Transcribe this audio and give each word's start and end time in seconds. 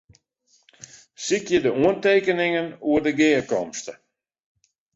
Sykje 1.25 1.57
de 1.65 1.69
oantekeningen 1.83 2.67
oer 2.89 3.01
de 3.07 3.11
gearkomste. 3.19 3.93